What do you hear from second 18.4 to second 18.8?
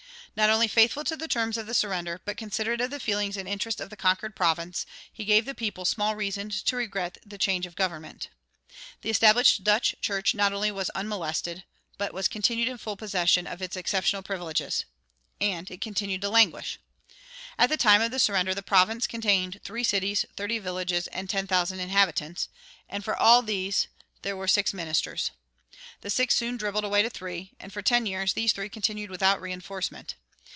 the